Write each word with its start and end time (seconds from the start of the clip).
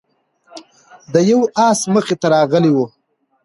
د 1.13 1.15
یو 1.29 1.41
آس 1.67 1.79
مخې 1.93 2.15
ته 2.21 2.27
راغلی 2.35 2.71
و، 2.73 2.77